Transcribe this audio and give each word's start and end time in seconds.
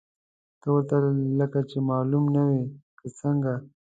ته 0.61 0.67
ورته 0.73 0.95
لکه 1.39 1.59
چې 1.69 1.77
معلوم 1.89 2.23
نه 2.35 2.43
وې، 2.47 2.63
که 2.99 3.07
څنګه!؟ 3.19 3.53